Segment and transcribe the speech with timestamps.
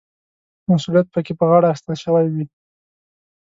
[0.69, 2.45] مسوولیت پکې په غاړه اخیستل شوی وي.